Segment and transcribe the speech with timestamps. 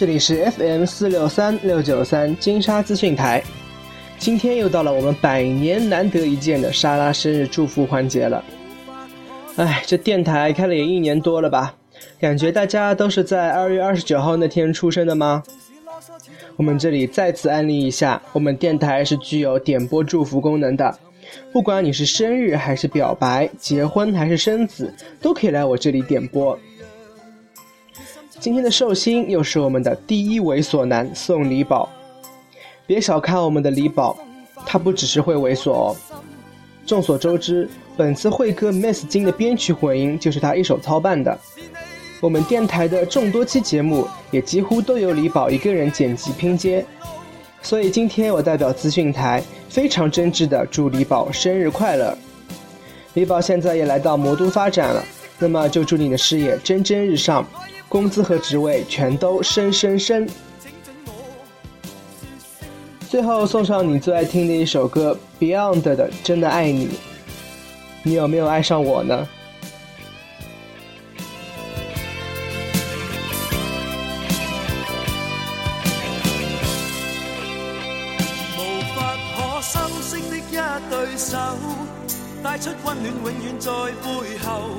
[0.00, 3.42] 这里是 FM 四六三六九三金沙资讯台。
[4.18, 8.42] 今天又到了我们百年难得一见的莎拉生日祝福环节了。
[9.56, 11.74] 哎，这电台开了也一年多了吧？
[12.18, 15.42] 感觉大家都是在二月二十九号那天出生的吗？
[16.56, 20.98] 我们这里再次安利一下，我们电台是具有点播祝福功能的。
[21.52, 26.58] 不管你是生日还是表白、结婚还是生子，都可以来我这里点播。
[28.40, 31.86] 今天的寿星又是我们的第一猥琐男宋礼宝。
[32.86, 34.16] 别小看我们的李宝，
[34.64, 35.96] 他不只是会猥琐哦。
[36.86, 37.68] 众所周知，
[37.98, 41.38] 本次会歌《Miss 金》的编曲混音就是他一手操办的。
[42.18, 46.82] 我们电台的众多期节目也几乎都由李宝一个人剪辑拼接。
[47.60, 52.16] 所以今天我代表资讯台非常真挚的祝李宝生日快乐。
[53.12, 55.04] 李宝现在也来到魔都发展了，
[55.38, 57.46] 那么就祝你的事业蒸蒸日上，
[57.90, 60.26] 工资和职位全都升升升。
[63.08, 66.86] 最后送上你最爱听的一首歌 Beyond 的《真的爱你》，
[68.04, 69.26] 你有没有爱上我呢？
[78.56, 80.40] 无法可修饰的一
[80.88, 81.36] 对手
[82.40, 84.78] 带出温暖，永远在背后。